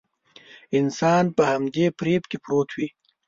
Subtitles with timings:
[0.79, 2.87] انسان په همدې فريب کې پروت وي.